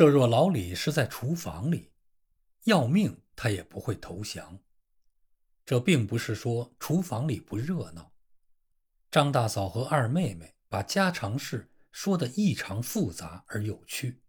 [0.00, 1.92] 设若老李是在厨房里，
[2.64, 4.58] 要命他也不会投降。
[5.66, 8.10] 这并不是说厨房里不热闹。
[9.10, 14.22] 张大嫂和二妹妹把家常事说得异常复杂而有趣。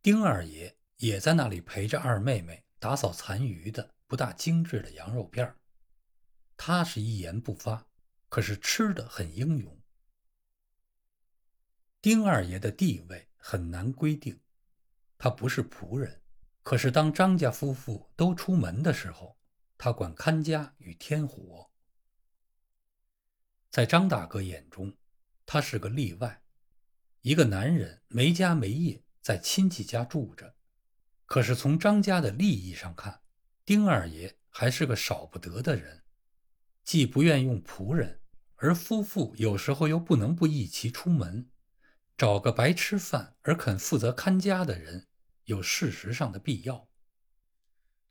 [0.00, 5.54] 丁二爷也在那里陪着二妹妹打扫残余的不大精致的羊肉片
[6.56, 7.86] 他是一言不发，
[8.30, 9.78] 可是吃的很英勇。
[12.00, 14.38] 丁二爷的地位很难规定，
[15.16, 16.20] 他不是仆人，
[16.62, 19.38] 可是当张家夫妇都出门的时候。
[19.78, 21.70] 他管看家与添火，
[23.70, 24.94] 在张大哥眼中，
[25.46, 26.42] 他是个例外，
[27.22, 30.54] 一个男人没家没业，在亲戚家住着。
[31.24, 33.22] 可是从张家的利益上看，
[33.64, 36.02] 丁二爷还是个少不得的人，
[36.84, 38.20] 既不愿用仆人，
[38.56, 41.48] 而夫妇有时候又不能不一齐出门，
[42.18, 45.06] 找个白吃饭而肯负责看家的人，
[45.44, 46.88] 有事实上的必要。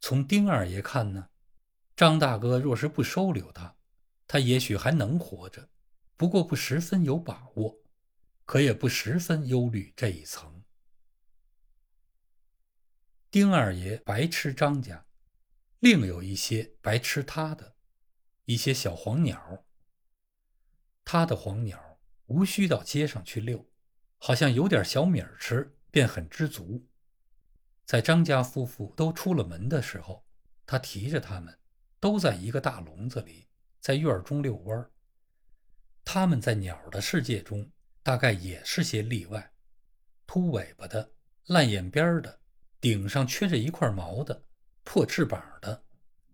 [0.00, 1.30] 从丁二爷看呢？
[1.96, 3.76] 张大哥若是不收留他，
[4.28, 5.68] 他也许还能活着，
[6.16, 7.82] 不过不十分有把握，
[8.44, 10.62] 可也不十分忧虑这一层。
[13.28, 15.04] 丁二爷白吃张家，
[15.80, 17.74] 另有一些白吃他的，
[18.44, 19.64] 一些小黄鸟。
[21.04, 23.68] 他的黄鸟无需到街上去遛，
[24.18, 26.86] 好像有点小米儿吃，便很知足。
[27.84, 30.24] 在张家夫妇都出了门的时候，
[30.66, 31.56] 他提着他们。
[31.98, 33.48] 都在一个大笼子里，
[33.80, 34.90] 在院中遛弯儿。
[36.04, 37.68] 他们在鸟的世界中，
[38.02, 39.52] 大概也是些例外。
[40.26, 41.10] 秃尾巴的、
[41.46, 42.38] 烂眼边的、
[42.80, 44.44] 顶上缺着一块毛的、
[44.84, 45.84] 破翅膀的，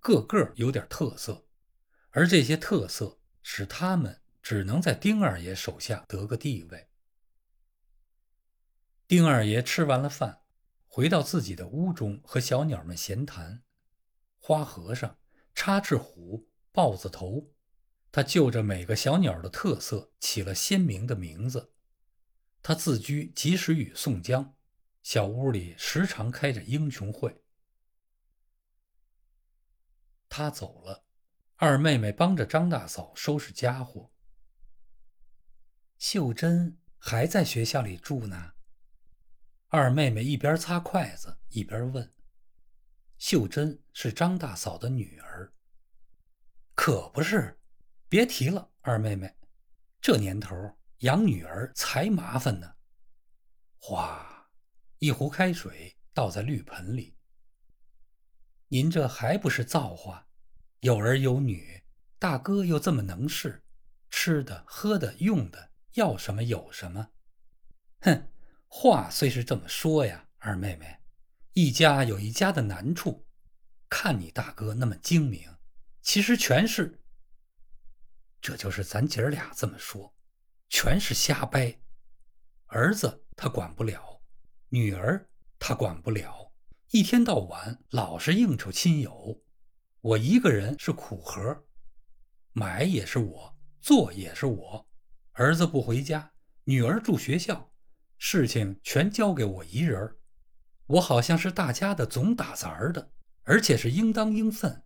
[0.00, 1.46] 个个有点特色。
[2.10, 6.88] 而这些特色使他们只能在丁二爷手下得个地位。
[9.12, 10.40] 丁二爷吃完了饭，
[10.86, 13.62] 回到自己的屋中和小鸟们闲谈。
[14.38, 15.18] 花和尚。
[15.54, 17.52] 插翅虎、豹子头，
[18.10, 21.74] 他就着每个小鸟的特色起了鲜明的名字。
[22.62, 24.56] 他自居及时雨宋江，
[25.02, 27.44] 小屋里时常开着英雄会。
[30.30, 31.04] 他走了，
[31.56, 34.10] 二妹妹帮着张大嫂收拾家伙。
[35.98, 38.54] 秀珍还在学校里住呢。
[39.74, 42.12] 二妹妹一边擦筷子一边问。
[43.16, 45.50] 秀珍是张大嫂的女儿，
[46.74, 47.58] 可不是？
[48.06, 49.34] 别提了，二妹妹，
[49.98, 50.54] 这年头
[50.98, 52.74] 养女儿才麻烦呢。
[53.78, 54.50] 哗，
[54.98, 57.16] 一壶开水倒在绿盆里。
[58.68, 60.28] 您这还不是造化？
[60.80, 61.82] 有儿有女，
[62.18, 63.64] 大哥又这么能事，
[64.10, 67.08] 吃的、喝的、用的，要什么有什么。
[68.00, 68.31] 哼，
[68.74, 70.96] 话虽是这么说呀，二妹妹。
[71.52, 73.26] 一家有一家的难处，
[73.90, 75.54] 看你大哥那么精明，
[76.00, 76.98] 其实全是。
[78.40, 80.14] 这就是咱姐儿俩这么说，
[80.70, 81.78] 全是瞎掰。
[82.68, 84.22] 儿子他管不了，
[84.70, 85.28] 女儿
[85.58, 86.50] 他管不了，
[86.92, 89.42] 一天到晚老是应酬亲友。
[90.00, 91.62] 我一个人是苦活，
[92.52, 94.88] 买也是我，做也是我。
[95.32, 96.32] 儿子不回家，
[96.64, 97.71] 女儿住学校，
[98.24, 100.16] 事情全交给我一人儿。
[100.86, 103.10] 我好像是大家的总打杂的，
[103.42, 104.84] 而且是应当应分，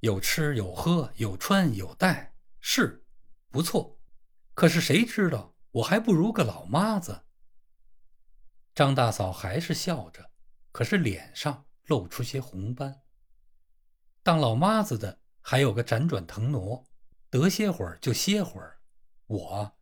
[0.00, 3.02] 有吃有喝有穿有戴，是
[3.48, 3.98] 不错。
[4.52, 7.22] 可是谁知道我还不如个老妈子。
[8.74, 10.30] 张大嫂还是笑着，
[10.70, 13.00] 可是脸上露出些红斑。
[14.22, 16.86] 当老妈子的还有个辗转腾挪，
[17.30, 18.82] 得歇会儿就歇会儿。
[19.28, 19.78] 我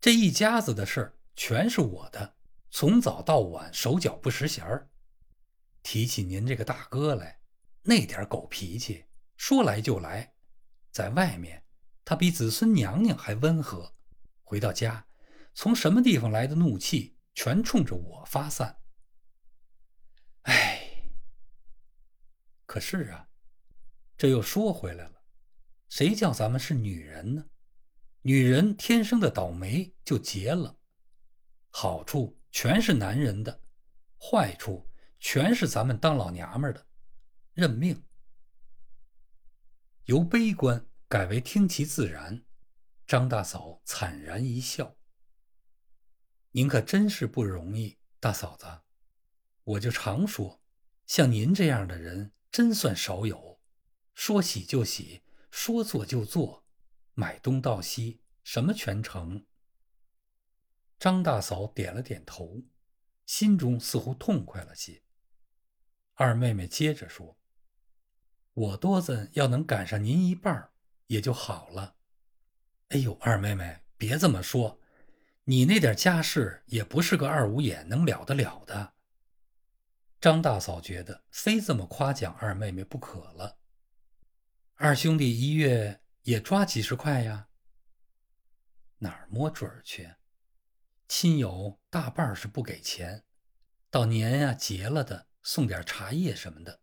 [0.00, 2.36] 这一家子的事儿全是我的。
[2.68, 4.90] 从早到晚手脚不识闲儿，
[5.82, 7.40] 提起您这个大哥来，
[7.80, 9.06] 那点狗脾气，
[9.38, 10.34] 说来就来。
[10.90, 11.64] 在外面，
[12.04, 13.94] 他比子孙娘娘还温和；
[14.42, 15.06] 回到家，
[15.54, 18.82] 从什么地方来的怒气，全冲着我发散。
[20.42, 21.10] 哎，
[22.66, 23.30] 可是啊，
[24.18, 25.22] 这又说回来了，
[25.88, 27.46] 谁叫咱们是女人呢？
[28.20, 30.76] 女人天生的倒霉就结了，
[31.70, 32.36] 好处。
[32.52, 33.62] 全是男人的
[34.18, 34.90] 坏处，
[35.20, 36.84] 全是咱们当老娘们的
[37.54, 38.02] 认命。
[40.06, 42.44] 由悲观改为听其自然，
[43.06, 44.96] 张大嫂惨然一笑
[46.50, 48.66] ：“您可真是不容易，大嫂子。
[49.62, 50.60] 我就常说，
[51.06, 53.60] 像您这样的人真算少有，
[54.12, 56.66] 说洗就洗，说做就做，
[57.14, 59.46] 买东到西，什么全成。”
[61.00, 62.62] 张大嫂点了点头，
[63.24, 65.02] 心中似乎痛快了些。
[66.12, 67.38] 二妹妹接着说
[68.52, 70.70] ：“我多子要能赶上您一半
[71.06, 71.96] 也就好了。”
[72.90, 74.78] 哎呦，二妹妹别这么说，
[75.44, 78.92] 你那点家世也不是个二五眼能了得了的。
[80.20, 83.56] 张大嫂觉得非这么夸奖二妹妹不可了。
[84.74, 87.48] 二兄弟一月也抓几十块呀？
[88.98, 90.06] 哪儿摸准儿去？
[91.10, 93.24] 亲友大半是不给钱，
[93.90, 96.82] 到年呀结了的送点茶叶什么的。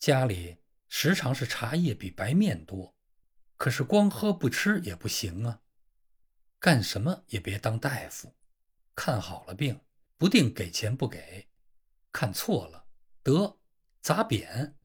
[0.00, 0.58] 家里
[0.88, 2.96] 时常是茶叶比白面多，
[3.56, 5.62] 可是光喝不吃也不行啊。
[6.58, 8.34] 干什么也别当大夫，
[8.96, 9.80] 看好了病
[10.16, 11.46] 不定给钱不给，
[12.10, 12.88] 看错了
[13.22, 13.60] 得
[14.02, 14.76] 砸扁。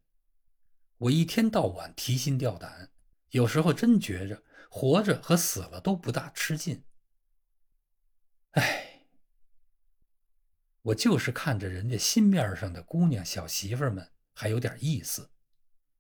[0.98, 2.92] 我一天到晚提心吊胆，
[3.32, 6.86] 有时候真觉着活着和死了都不大吃劲。
[8.52, 9.08] 哎，
[10.82, 15.32] 我就是看着人家心面上的姑娘小媳妇们还有点意思，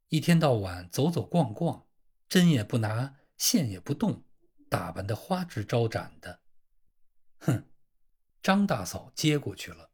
[0.09, 1.85] 一天到晚走走逛逛，
[2.27, 4.25] 针也不拿，线也不动，
[4.69, 6.41] 打扮的花枝招展的。
[7.39, 7.69] 哼，
[8.41, 9.91] 张大嫂接过去了，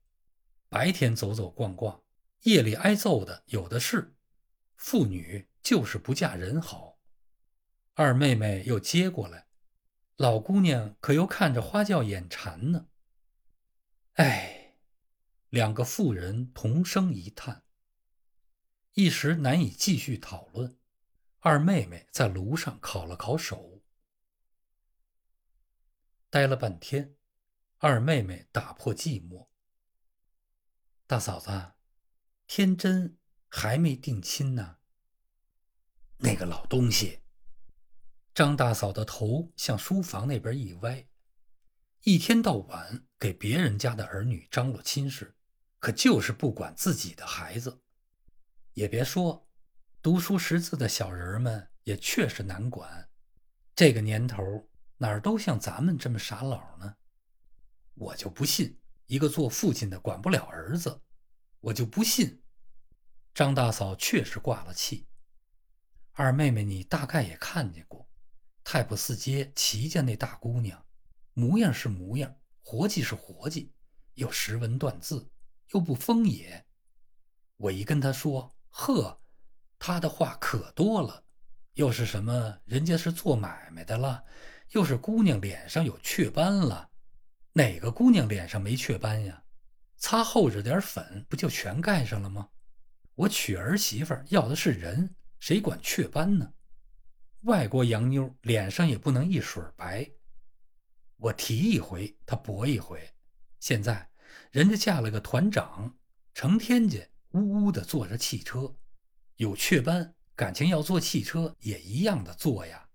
[0.70, 2.04] 白天走走逛逛，
[2.44, 4.16] 夜里挨揍的有的是。
[4.76, 7.00] 妇女就是不嫁人好。
[7.96, 9.47] 二妹妹又接过来。
[10.18, 12.88] 老姑娘可又看着花轿眼馋呢。
[14.14, 14.76] 哎，
[15.50, 17.64] 两个妇人同声一叹，
[18.94, 20.76] 一时难以继续讨论。
[21.42, 23.84] 二妹妹在炉上烤了烤手，
[26.32, 27.16] 待了半天，
[27.78, 29.48] 二妹妹打破寂寞
[31.06, 31.74] ：“大嫂子，
[32.48, 34.78] 天真还没定亲呢。”
[36.18, 37.22] 那个老东西。
[38.38, 41.08] 张大嫂的头向书房那边一歪，
[42.04, 45.36] 一天到晚给别人家的儿女张罗亲事，
[45.80, 47.82] 可就是不管自己的孩子。
[48.74, 49.50] 也别说，
[50.04, 53.10] 读书识字的小人们也确实难管。
[53.74, 56.96] 这个年头哪儿都像咱们这么傻老呢？
[57.96, 61.02] 我就不信一个做父亲的管不了儿子，
[61.60, 62.44] 我就不信。
[63.34, 65.08] 张大嫂确实挂了气。
[66.12, 68.07] 二妹妹，你大概也看见过。
[68.70, 70.86] 太仆寺街齐家那大姑娘，
[71.32, 73.72] 模样是模样，活计是活计，
[74.16, 75.32] 又识文断字，
[75.70, 76.66] 又不疯野。
[77.56, 79.22] 我一跟她说，呵，
[79.80, 81.24] 她的话可多了，
[81.76, 84.26] 又是什么人家是做买卖的了，
[84.72, 86.90] 又是姑娘脸上有雀斑了，
[87.54, 89.46] 哪个姑娘脸上没雀斑呀？
[89.96, 92.50] 擦厚着点粉，不就全盖上了吗？
[93.16, 96.52] 我娶儿媳妇要的是人，谁管雀斑呢？
[97.48, 100.12] 外国洋妞脸上也不能一水白，
[101.16, 103.10] 我提一回，她驳一回。
[103.62, 104.10] 现在
[104.52, 105.98] 人家嫁了个团长，
[106.34, 107.00] 成天家
[107.30, 108.76] 呜呜的坐着汽车，
[109.38, 112.90] 有雀斑，感情要坐汽车也一样的坐呀。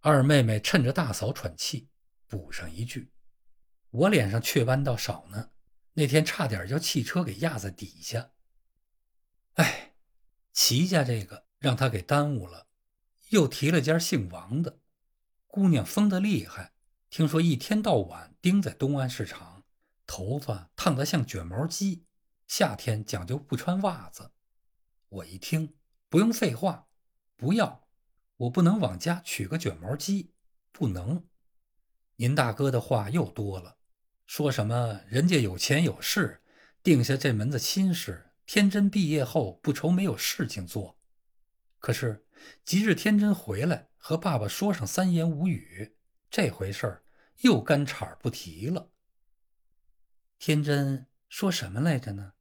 [0.00, 1.90] 二妹妹趁着大嫂喘气，
[2.26, 3.12] 补上一句
[3.92, 5.50] ：“我脸上雀斑倒少呢，
[5.92, 8.30] 那天差点叫汽车给压在底下。”
[9.56, 9.92] 哎，
[10.54, 12.68] 齐家这个让他给耽误了。
[13.30, 14.80] 又提了家姓王的
[15.46, 16.72] 姑娘，疯得厉害。
[17.08, 19.64] 听说一天到晚盯在东安市场，
[20.06, 22.04] 头发烫得像卷毛鸡，
[22.46, 24.32] 夏天讲究不穿袜子。
[25.08, 25.74] 我一听，
[26.08, 26.88] 不用废话，
[27.36, 27.88] 不要，
[28.36, 30.32] 我不能往家娶个卷毛鸡，
[30.72, 31.24] 不能。
[32.16, 33.78] 您大哥的话又多了，
[34.26, 36.42] 说什么人家有钱有势，
[36.82, 40.99] 定下这门子亲事，天真毕业后不愁没有事情做。
[41.80, 42.24] 可是。
[42.64, 45.94] 即日天真回来，和爸爸说上三言五语，
[46.30, 47.04] 这回事儿
[47.42, 48.90] 又干茬不提了。
[50.38, 52.32] 天真说什么来着呢？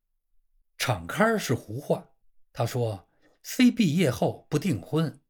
[0.77, 2.11] 敞开是胡话。
[2.53, 3.09] 他说
[3.43, 5.21] 非毕业后不订婚，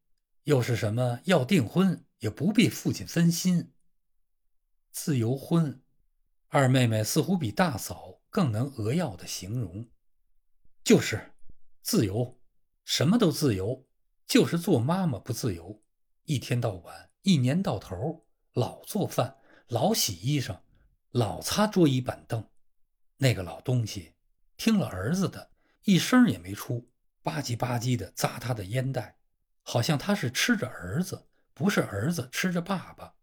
[0.44, 3.72] 又是什么要订婚也不必父亲分心。
[4.92, 5.82] 自由婚，
[6.46, 9.90] 二妹妹似乎比大嫂更能扼要的形容，
[10.84, 11.32] 就是
[11.82, 12.40] 自由，
[12.84, 13.88] 什么都自由。
[14.30, 15.82] 就是做妈妈不自由，
[16.26, 20.60] 一天到晚，一年到头，老做饭，老洗衣裳，
[21.10, 22.48] 老擦桌椅板凳。
[23.16, 24.14] 那个老东西
[24.56, 25.50] 听了儿子的，
[25.82, 26.88] 一声也没出，
[27.24, 29.18] 吧唧吧唧的砸他的烟袋，
[29.62, 33.16] 好像他是吃着儿子，不是儿子吃着爸爸。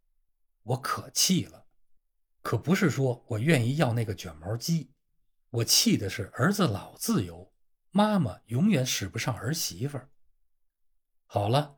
[0.64, 1.68] 我可气了，
[2.42, 4.92] 可不是说我愿意要那个卷毛鸡，
[5.52, 7.54] 我气的是儿子老自由，
[7.92, 10.10] 妈妈永远使不上儿媳妇儿。
[11.30, 11.78] 好了，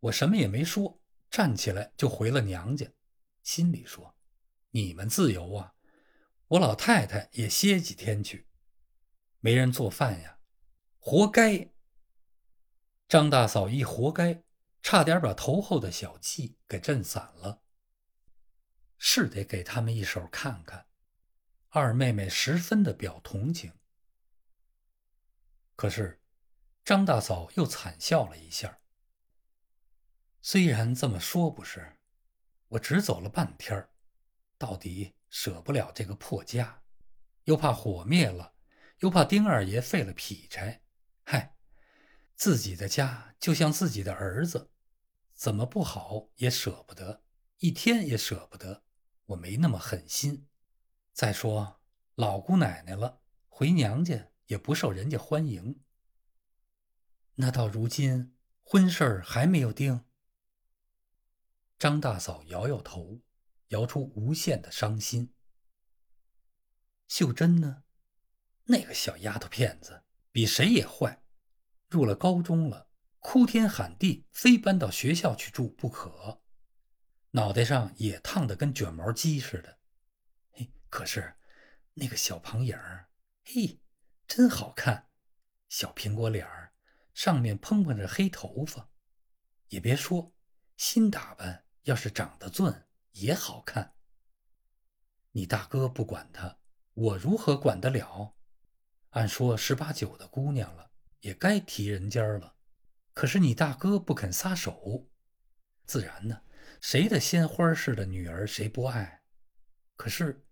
[0.00, 1.00] 我什么也没说，
[1.30, 2.92] 站起来就回了娘家，
[3.42, 4.16] 心里说
[4.70, 5.74] ：“你们自由啊，
[6.48, 8.48] 我老太太也歇几天去，
[9.38, 10.40] 没人做饭呀，
[10.98, 11.70] 活该。
[13.06, 14.42] 张大嫂一活该，
[14.82, 17.62] 差点把头后的小气给震散了。
[18.98, 20.88] 是得给他们一手看看。
[21.68, 23.72] 二妹妹十分的表同情，
[25.76, 26.20] 可是
[26.84, 28.80] 张大嫂又惨笑了一下。
[30.50, 31.98] 虽然这么说不是，
[32.68, 33.90] 我只走了半天儿，
[34.56, 36.82] 到底舍不了这个破家，
[37.44, 38.54] 又怕火灭了，
[39.00, 40.80] 又怕丁二爷废了劈柴。
[41.24, 41.54] 嗨，
[42.34, 44.70] 自己的家就像自己的儿子，
[45.34, 47.22] 怎么不好也舍不得，
[47.58, 48.84] 一天也舍不得。
[49.26, 50.48] 我没那么狠心。
[51.12, 51.82] 再说
[52.14, 55.82] 老姑奶奶了，回娘家也不受人家欢迎。
[57.34, 60.06] 那到如今婚事儿还没有定。
[61.78, 63.20] 张大嫂摇摇头，
[63.68, 65.32] 摇出无限的伤心。
[67.06, 67.84] 秀珍呢？
[68.64, 71.22] 那个小丫头片子比谁也坏，
[71.88, 76.42] 入了高中了，哭天喊地，非搬到学校去住不可。
[77.30, 79.78] 脑袋上也烫得跟卷毛鸡似的。
[80.50, 81.36] 嘿，可是
[81.94, 83.08] 那个小胖影儿，
[83.44, 83.80] 嘿，
[84.26, 85.08] 真好看，
[85.68, 86.72] 小苹果脸儿，
[87.14, 88.90] 上面蓬蓬着黑头发，
[89.68, 90.34] 也别说
[90.76, 91.66] 新打扮。
[91.88, 92.70] 要是长得俊
[93.12, 93.94] 也好看。
[95.32, 96.58] 你大哥不管他，
[96.92, 98.36] 我如何管得了？
[99.10, 100.90] 按说十八九的姑娘了，
[101.20, 102.56] 也该提人家了。
[103.14, 105.08] 可是你大哥不肯撒手，
[105.86, 106.42] 自然呢，
[106.78, 109.22] 谁的鲜花似的女儿谁不爱？
[109.96, 110.44] 可是，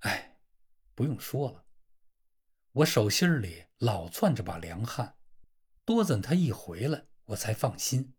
[0.00, 0.38] 哎，
[0.94, 1.64] 不用说了，
[2.70, 5.16] 我手心里老攥着把凉汗，
[5.84, 8.14] 多等他一回来，我才放心。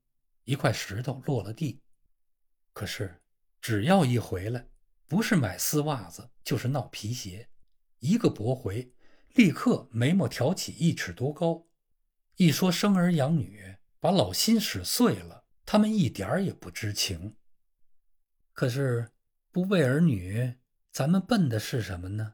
[0.50, 1.80] 一块石头落了地，
[2.74, 3.22] 可是
[3.62, 4.68] 只要一回来，
[5.06, 7.48] 不是买丝袜子，就是闹皮鞋，
[8.00, 8.92] 一个驳回，
[9.36, 11.68] 立刻眉毛挑起一尺多高。
[12.38, 17.38] 一说生儿养女，把老心使碎了，他们一点儿也不知情。
[18.52, 19.12] 可是
[19.52, 20.56] 不为儿女，
[20.92, 22.34] 咱们奔的是什么呢？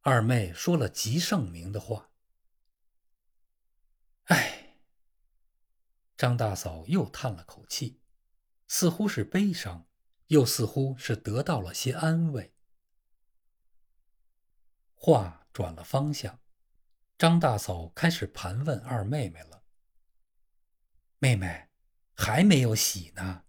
[0.00, 2.10] 二妹说了极圣明的话。
[4.24, 4.57] 唉。
[6.18, 8.00] 张大嫂又叹了口气，
[8.66, 9.86] 似乎是悲伤，
[10.26, 12.52] 又似乎是得到了些安慰。
[14.96, 16.40] 话转了方向，
[17.16, 19.62] 张大嫂开始盘问二妹妹了
[21.20, 21.68] ：“妹妹
[22.16, 23.44] 还没有喜呢？”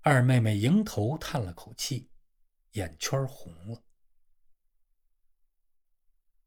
[0.00, 2.10] 二妹妹迎头叹了口气，
[2.70, 3.84] 眼圈红了。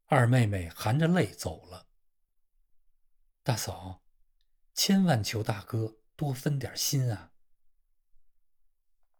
[0.06, 1.86] 二妹妹含着泪走了。
[3.44, 4.02] 大嫂。
[4.82, 7.29] 千万求大哥多分点心啊！